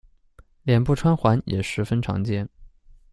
[0.63, 2.49] 脸部穿环也十分常见。